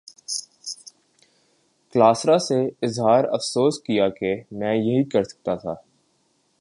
[1.93, 5.73] کلاسرا سے اظہار افسوس کیا کہ میں یہی کر سکتا تھا۔